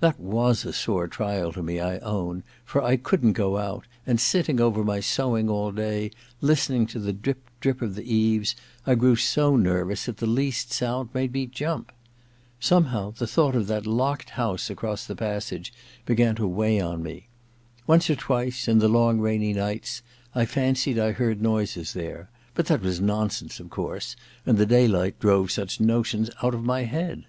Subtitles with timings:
[0.00, 4.20] That was a sore trial to me, I own, for I couldn't go out, and
[4.20, 6.10] sitting over my sewing all day,
[6.42, 8.54] listening to the drip, drip of the eaves,
[8.86, 11.90] I grew so nervous that the least sound made me jump.
[12.60, 15.72] Somehow, the thought of that locked room across the passage
[16.04, 17.28] began to weigh on me.
[17.86, 20.02] Once or twice, in the long rainy nights,
[20.34, 25.18] I fancied I heard noises there; but that was nonsense, of course, and the daylight
[25.18, 27.24] drove such notions out of my head.